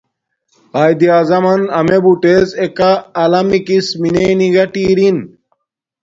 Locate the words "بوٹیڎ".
2.03-2.45